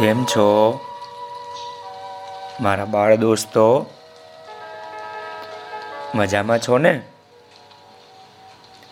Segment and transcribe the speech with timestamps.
[0.00, 0.80] કેમ છો?
[2.60, 3.86] મારા બાળ દોસ્તો,
[6.14, 7.02] મજામાં છો ને?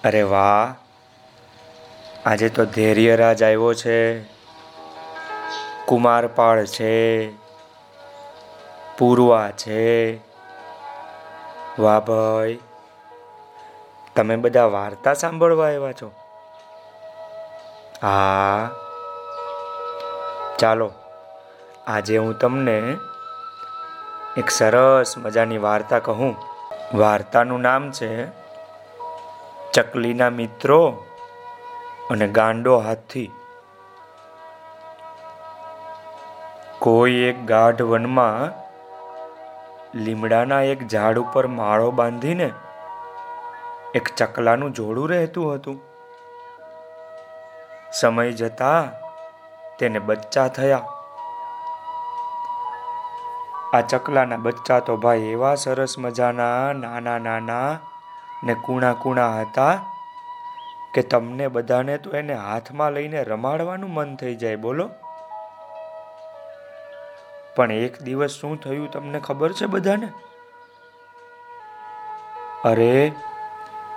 [0.04, 0.74] અરે વાહ,
[2.26, 4.22] આજે તો ધૈર્યરાજ આવ્યો છે.
[5.86, 7.28] કુમારપાળ છે,
[8.98, 10.16] પૂર્વા છે.
[11.78, 12.58] વાહ ભાઈ,
[14.16, 16.12] તમે બધા વાર્તા સાંભળવા આવ્યા છો?
[18.02, 18.70] હા.
[20.58, 20.92] ચાલો
[21.88, 22.96] આજે હું તમને
[24.36, 26.36] એક સરસ મજાની વાર્તા કહું.
[26.94, 28.26] વાર્તાનું નામ છે
[29.72, 31.04] ચકલીના મિત્રો
[32.10, 33.30] અને ગાંડો હાથી.
[36.78, 38.52] કોઈ એક ગાઢ વનમાં
[39.98, 42.50] લીમડાના એક ઝાડ ઉપર માળો બાંધીને
[43.94, 45.80] એક ચકલાનું જોડું રહેતું હતું.
[47.92, 48.92] સમય જતા
[49.78, 50.84] તેને બચ્ચા થયા.
[53.74, 57.78] આ ચકલાના બચ્ચા તો ભાઈ એવા સરસ મજાના નાના નાના
[58.44, 59.74] ને કૂણા કૂણા હતા
[60.94, 64.90] કે તમને બધાને તો એને હાથમાં લઈને રમાડવાનું મન થઈ જાય, બોલો.
[67.56, 70.08] પણ એક દિવસ શું થયું તમને ખબર છે બધાને?
[72.64, 73.12] અરે,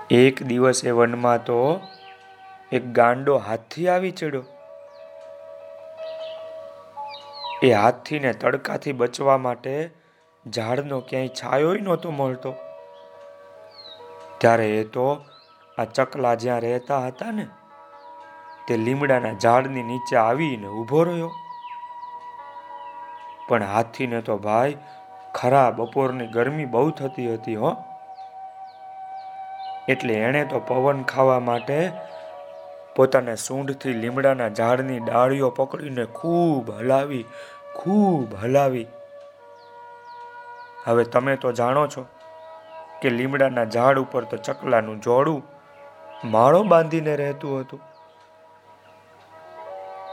[0.10, 1.82] એક દિવસ એ વનમાં તો
[2.72, 4.44] એક ગાંડો હાથી આવી ચડ્યો.
[7.64, 9.90] એ હાથીને તડકાથી બચવા માટે
[10.48, 12.56] ઝાડનો ક્યાંય છાયો નહોતો મળતો.
[14.38, 15.26] ત્યારે એ તો
[15.80, 17.48] આ ચકલા જ્યાં રહેતા હતા ને,
[18.68, 21.32] તે લીમડાના ઝાડની નીચે આવીને ઊભો રહ્યો.
[23.48, 24.78] પણ હાથીને તો ભાઈ
[25.34, 27.76] ખરા બપોરની ગરમી બહુ થતી હતી હો.
[29.90, 31.92] એટલે એણે તો પવન ખાવા માટે
[32.96, 37.26] પોતાને સૂંઢથી લીમડાના ઝાડની ડાળીઓ પકડીને ખૂબ હલાવી
[37.76, 38.88] ખૂબ હલાવી.
[40.86, 42.06] હવે તમે તો જાણો છો
[43.02, 45.44] કે લીમડાના ઝાડ ઉપર તો ચકલાનું જોડું
[46.24, 47.82] માળો બાંધીને રહેતું હતું.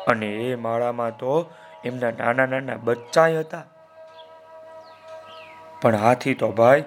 [0.07, 1.51] અને એ માળામાં તો
[1.85, 3.65] એમના નાના નાના બચ્ચાય હતા.
[5.83, 6.85] પણ હાથી તો ભાઈ,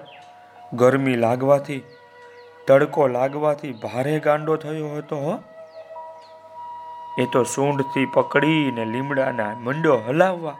[0.72, 1.82] ગરમી લાગવાથી,
[2.66, 5.51] તડકો લાગવાથી ભારે ગાંડો થયો હતો હો.
[7.18, 10.56] એ તો સૂંઢથી પકડીને લીમડાના મંડો હલાવવા.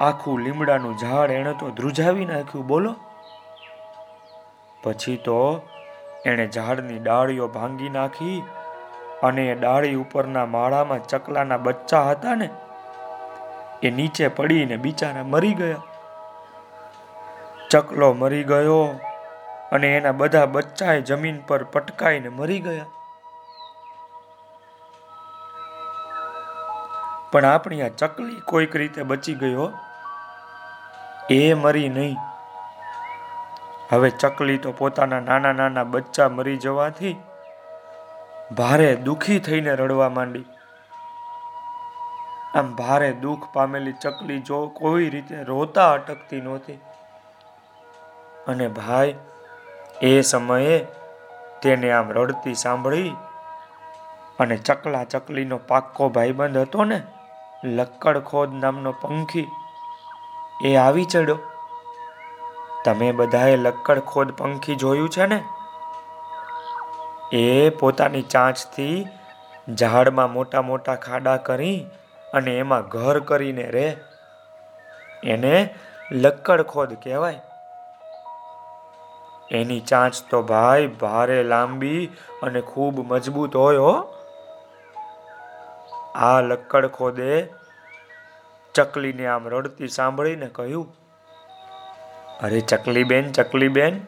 [0.00, 2.96] આખું લીમડાનું ઝાડ એણે તો ધ્રુજાવી નાખ્યું, બોલો.
[4.82, 5.62] પછી તો
[6.26, 8.44] એણે ઝાડની ડાળીઓ ભાંગી નાખી
[9.22, 12.50] અને એ ડાળી ઉપરના માળામાં ચકલાના બચ્ચા હતા ને,
[13.82, 15.82] એ નીચે પડીને બિચારા મરી ગયા.
[17.70, 19.00] ચકલો મરી ગયો
[19.72, 22.86] અને એના બધા બચ્ચાએ જમીન પર પટકાઈને મરી ગયા.
[27.34, 29.72] પણ આપણી આ ચકલી કોઈક રીતે બચી ગયો
[31.30, 32.16] એ મરી નહીં.
[33.92, 37.16] હવે ચકલી તો પોતાના નાના નાના બચ્ચા મરી જવાથી
[38.56, 40.44] ભારે દુખી થઈને રડવા માંડી.
[42.54, 46.78] આમ ભારે દુઃખ પામેલી ચકલી જો કોઈ રીતે રોતા અટકતી નહોતી.
[48.48, 49.14] અને ભાઈ,
[50.02, 50.86] એ સમયે
[51.62, 53.10] તેને આમ રડતી સાંભળી
[54.38, 57.02] અને ચકલા ચકલીનો પાક્કો ભાઈબંધ હતો ને
[57.64, 59.48] લક્કડ ખોદ નામનો પંખી
[60.64, 61.38] એ આવી ચડ્યો.
[62.84, 65.44] તમે બધાએ લક્કડ ખોદ પંખી જોયું છે ને?
[67.32, 69.06] એ પોતાની ચાંચથી
[69.74, 71.86] ઝાડમાં મોટા મોટા ખાડા કરી
[72.32, 73.96] અને એમાં ઘર કરીને રે.
[75.24, 75.74] એને
[76.12, 77.40] લક્કડ ખોદ કહેવાય.
[79.50, 82.06] એની ચાંચ તો ભાઈ ભારે લાંબી
[82.42, 84.14] અને ખૂબ મજબૂત હોય હો.
[86.14, 87.48] આ લક્કડ ખોદે
[88.74, 90.94] ચકલીને આમ રડતી સાંભળીને કહ્યું,
[92.42, 94.00] અરે ચકલી બેન ચકલી બેન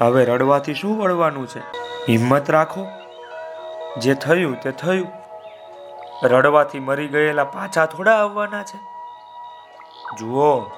[0.00, 1.60] હવે રડવાથી શું વળવાનું છે?
[2.08, 2.86] હિંમત રાખો.
[3.98, 5.08] જે થયું તે થયું.
[6.26, 8.78] રડવાથી મરી ગયેલા પાછા થોડા આવવાના છે.
[10.18, 10.70] જુઓ,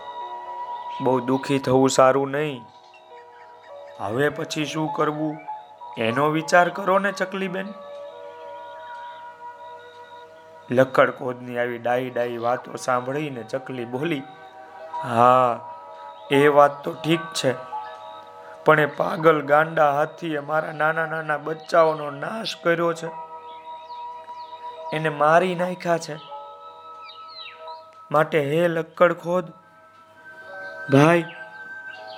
[1.01, 2.65] બહુ દુઃખી થવું સારું નહીં.
[3.99, 5.37] હવે પછી શું કરવું?
[5.99, 7.49] એનો વિચાર કરો ને ચકલી
[11.19, 14.23] કોદની આવી ડાઈ ડાઈ વાતો સાંભળીને ચકલી બોલી,
[15.03, 15.61] હા,
[16.31, 17.53] એ વાત તો ઠીક છે,
[18.65, 23.11] પણ એ પાગલ ગાંડા હાથીએ મારા નાના નાના બચ્ચાઓનો નાશ કર્યો છે.
[24.93, 26.17] એને મારી નાખ્યા છે.
[28.11, 29.45] માટે હે લક્કડ ખોદ,
[30.93, 31.25] ભાઈ,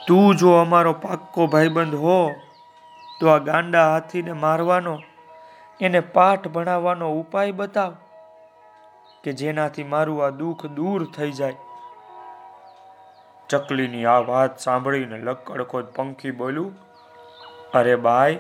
[0.06, 2.33] તું જો અમારો પાક્કો ભાઈબંધ હો,
[3.21, 4.99] તો આ ગાંડા હાથીને મારવાનો,
[5.81, 7.94] એને પાઠ ભણાવવાનો ઉપાય બતાવ.
[9.25, 11.56] કે જેનાથી મારું આ દુઃખ દૂર થઈ જાય.
[13.49, 16.73] ચકલીની આ વાત સાંભળીને લક્કડખોદ પંખી બોલ્યું,
[17.75, 18.38] અરે બાઈ,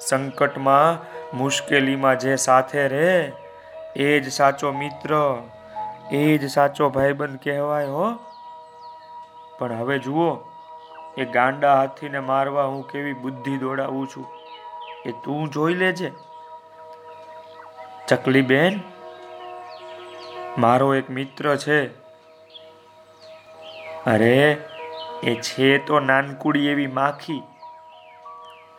[0.00, 1.02] સંકટમાં
[1.36, 3.32] મુશ્કેલીમાં જે સાથે રહે
[3.96, 5.14] એ જ સાચો મિત્ર,
[6.12, 8.06] એ જ સાચો ભાઈબંધ કહેવાય હો.
[9.58, 10.30] પણ હવે જુઓ,
[11.18, 14.26] એ ગાંડા હાથીને મારવા હું કેવી બુદ્ધિ દોડાવું છું,
[15.06, 16.10] એ તું જોઈ લેજે.
[18.08, 18.80] ચકલી બેન
[20.58, 21.88] મારો એક મિત્ર છે.
[24.06, 24.56] અરે,
[25.22, 27.42] એ છે તો નાનકુડી એવી માખી.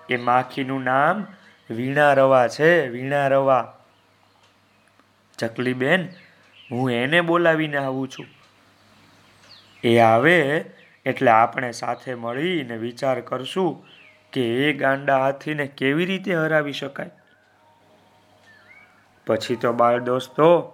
[0.10, 1.28] એ માખીનું નામ
[1.70, 3.74] વીણા રવા છે વીણા રવા
[5.38, 6.10] ચકલી બેન
[6.72, 8.26] હું એને બોલાવીને આવું છું.
[9.84, 10.66] એ આવે
[11.06, 13.86] એટલે આપણે સાથે મળીને વિચાર કરશું
[14.32, 17.10] કે એ ગાંડા હાથીને કેવી રીતે હરાવી શકાય.
[19.28, 20.72] પછી તો બાળ દોસ્તો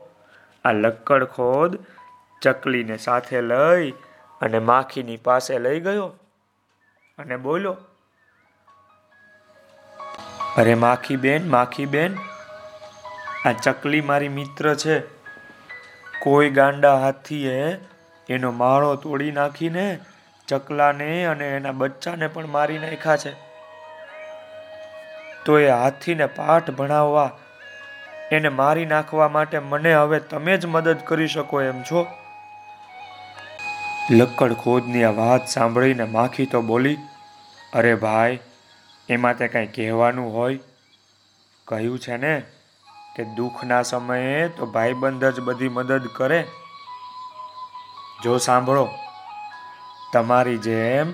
[0.66, 1.86] આ લક્કડ ખોદ
[2.42, 3.92] ચકલીને સાથે લઈ
[4.42, 6.08] અને માખીની પાસે લઈ ગયો
[7.18, 7.78] અને બોલો
[10.58, 12.18] અરે માખી બેન માખી બેન
[13.46, 15.00] આ ચકલી મારી મિત્ર છે.
[16.20, 17.78] કોઈ ગાંડા હાથીએ
[18.30, 20.00] એનો માળો તોડી નાખીને
[20.48, 23.32] ચકલાને અને એના બચ્ચાને પણ મારી નાખ્યા છે.
[25.46, 27.38] તો એ હાથીને પાઠ ભણાવવા
[28.32, 32.08] એને મારી નાખવા માટે મને હવે તમે જ મદદ કરી શકો એમ છો?
[34.12, 36.98] લક્કડ ખોદની આ વાત સાંભળીને માખી તો બોલી,
[37.74, 38.40] અરે ભાઈ,
[39.10, 40.60] એમાં તે કંઈ કહેવાનું હોય?
[41.68, 42.44] કહ્યું છે ને
[43.16, 46.48] કે દુઃખના સમયે તો ભાઈબંધ જ બધી મદદ કરે.
[48.24, 48.90] જો સાંભળો,
[50.14, 51.14] તમારી જેમ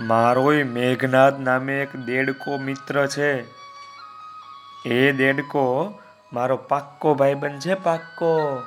[0.00, 3.44] મારોય મેઘનાથ નામે એક દેડકો મિત્ર છે.
[4.88, 5.64] એ દેડકો
[6.32, 8.62] મારો પાક્કો ભાઈબંધ છે પાક્કો.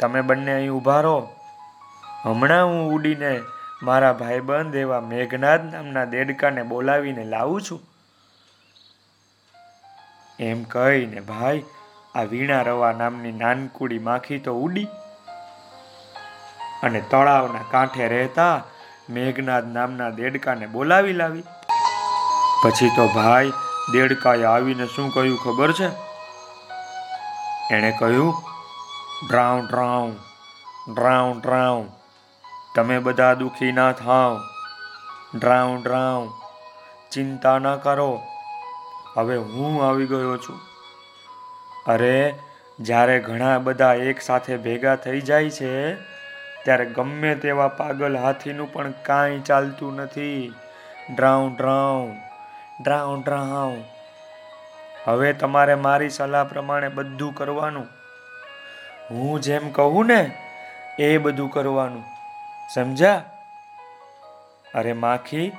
[0.00, 1.28] તમે બંને અહીં ઊભા રહો.
[2.22, 3.40] હમણાં હું ઉડીને
[3.82, 7.80] મારા ભાઈબંધ એવા મેઘનાથ નામના દેડકાને બોલાવીને લાવું છું.
[10.40, 11.64] એમ કહીને ભાઈ,
[12.14, 14.88] આ વીણા રવા નામની નાનકુડી માખી તો ઉડી.
[16.82, 18.64] અને તળાવના કાંઠે રહેતા
[19.10, 21.42] મેઘનાદ નામના દેડકાને બોલાવી લાવી.
[22.64, 23.52] પછી તો ભાઈ
[23.92, 25.88] દેડકાએ આવીને શું કહ્યું ખબર છે?
[27.70, 28.34] એણે કહ્યું,
[29.28, 30.12] ડ્રાઉ ડ્રાઉ
[30.94, 31.86] ડ્રાઉ ડ્રાઉ,
[32.74, 34.40] તમે બધા દુઃખી ના થાવ.
[35.34, 36.28] ડ્રાઉ ડ્રાઉ,
[37.12, 38.22] ચિંતા ના કરો.
[39.16, 40.60] હવે હું આવી ગયો છું.
[41.86, 42.34] અરે,
[42.80, 45.94] જ્યારે ઘણા બધા એક સાથે ભેગા થઈ જાય છે,
[46.64, 50.54] ત્યારે ગમે તેવા પાગલ હાથીનું પણ કાંઈ ચાલતું નથી.
[51.14, 52.25] ડ્રાઉ ડ્રાઉ
[52.82, 53.82] ડ્રાઉ ડ્રાઉ
[55.04, 57.86] હવે તમારે મારી સલાહ પ્રમાણે બધું કરવાનું.
[59.10, 60.30] હું જેમ કહું ને,
[60.98, 62.04] એ બધું કરવાનું.
[62.74, 63.24] સમજા
[64.74, 65.52] અરે માખી,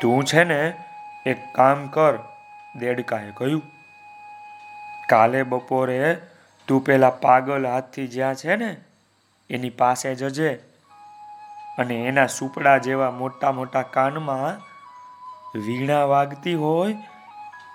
[0.00, 0.84] તું છે ને,
[1.26, 2.18] એક કામ કર.
[2.76, 3.62] દેડકાએ કહ્યું.
[5.08, 6.16] કાલે બપોરે
[6.68, 8.76] તું પેલા પાગલ હાથથી જ્યાં છે ને,
[9.50, 10.54] એની પાસે જજે.
[11.78, 14.69] અને એના સુપડા જેવા મોટા મોટા કાનમાં
[15.54, 16.96] વીણા વાગતી હોય,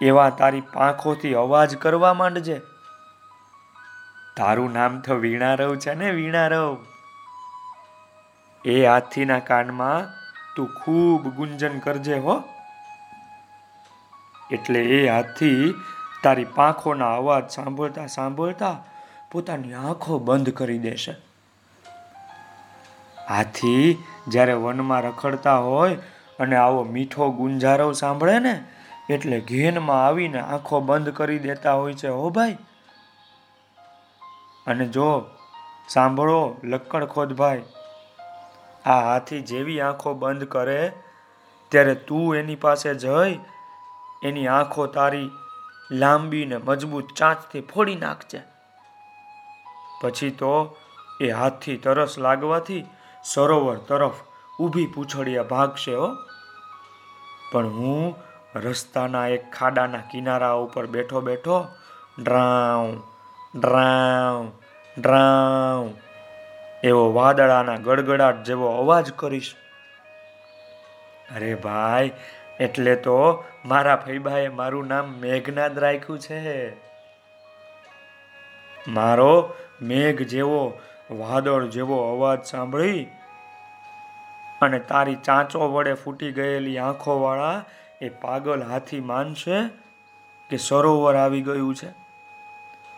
[0.02, 2.62] એવા તારી પાંખોથી અવાજ કરવા માંડજે.
[4.38, 6.86] તારું નામ તો વીણારવ છે ને, વીણારવ?
[8.66, 10.14] એ હાથીના કાનમાં
[10.56, 12.44] તું ખૂબ ગુંજન કરજે હો.
[14.52, 15.74] એટલે એ હાથી
[16.24, 18.84] તારી પાંખોના અવાજ સાંભળતા સાંભળતા
[19.32, 21.16] પોતાની આંખો બંધ કરી દેશે.
[23.30, 25.98] હાથી જ્યારે વનમાં રખડતા હોય
[26.40, 28.64] અને આવો મીઠો ગુંજારવ સાંભળે ને,
[29.10, 32.58] એટલે ઘેનમાં આવીને આંખો બંધ કરી દેતા હોય છે, હો ભાઈ.
[34.68, 35.26] અને જો,
[35.90, 37.64] સાંભળો, લક્કડ ખોદ ભાઈ.
[38.86, 40.94] આ હાથી જેવી આંખો બંધ કરે,
[41.70, 43.40] ત્યારે તું એની પાસે જઈ,
[44.24, 45.30] એની આંખો તારી
[45.92, 48.42] લાંબીને મજબૂત ચાંચથી ફોડી નાખજે.
[50.02, 50.78] પછી તો
[51.22, 52.86] એ હાથથી તરસ લાગવાથી
[53.24, 54.14] સરોવર તરફ
[54.60, 56.10] ઊભી પૂછડીયા ભાગશે, હો.
[57.52, 58.16] પણ હું
[58.56, 61.68] રસ્તાના એક ખાડાના કિનારા ઉપર બેઠો બેઠો
[62.24, 62.96] ડ્રાઉ
[63.60, 64.52] ડ્રાઉ
[65.02, 65.94] ડ્રાઉ
[66.84, 69.56] એવો વાદળાના ગડગડાટ જેવો અવાજ કરીશ.
[71.36, 72.12] અરે ભાઈ,
[72.60, 76.70] એટલે તો મારા ફૈબાએ મારું નામ મેઘનાદ રાખ્યું છે.
[78.88, 80.80] મારો મેઘ જેવો
[81.12, 83.08] વાદળ જેવો અવાજ સાંભળી
[84.62, 87.64] અને તારી ચાંચો વડે ફૂટી ગયેલી આંખોવાળા
[88.02, 89.68] એ પાગલ હાથી માનશે
[90.50, 91.88] કે સરોવર આવી ગયું છે.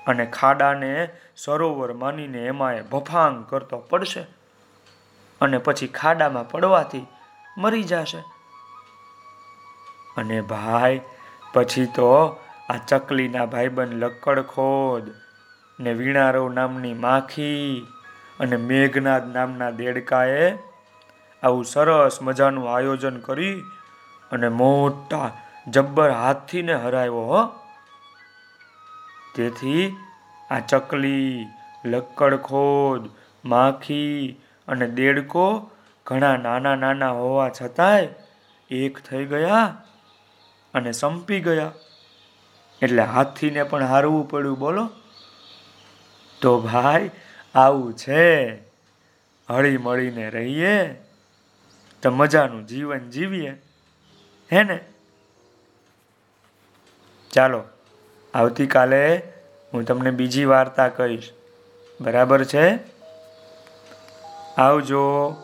[0.07, 4.21] અને ખાડાને સરોવર માનીને એમાં એ ભફાંગ કરતો પડશે
[5.41, 7.07] અને પછી ખાડામાં પડવાથી
[7.57, 8.23] મરી જશે.
[10.17, 11.01] અને ભાઈ,
[11.53, 15.15] પછી તો આ ચકલીના ભાઈબંધ લક્કડખોદ
[15.79, 17.87] ને વીણારવ નામની માખી
[18.39, 20.66] અને મેઘનાદ નામના દેડકાએ
[21.44, 23.62] આવું સરસ મજાનું આયોજન કરી
[24.32, 25.32] અને મોટા
[25.67, 27.48] જબ્બર હાથથીને હરાવ્યો, હો.
[29.36, 29.96] તેથી
[30.51, 31.48] આ ચકલી
[31.86, 33.10] લક્કડખોદ
[33.46, 34.36] માખી
[34.67, 35.72] અને દેડકો
[36.06, 38.08] ઘણા નાના નાના હોવા છતાંય
[38.72, 39.84] એક થઈ ગયા
[40.74, 41.72] અને સંપી ગયા.
[42.82, 44.89] એટલે હાથીને પણ હારવું પડ્યું, બોલો.
[46.41, 47.12] તો ભાઈ,
[47.56, 48.56] આવું છે.
[49.50, 51.06] હળી મળીને રહીએ.
[52.01, 53.62] તો મજાનું જીવન જીવીએ.
[54.54, 54.80] હે ને?
[57.32, 57.63] ચાલો,
[58.34, 59.18] આવતીકાલે
[59.74, 61.34] હું તમને બીજી વાર્તા કહીશ.
[62.01, 62.80] બરાબર છે?
[64.58, 65.36] આવજો.